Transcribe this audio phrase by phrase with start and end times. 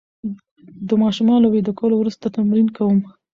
[0.87, 2.99] د ماشومانو له ویده کولو وروسته تمرین کوم.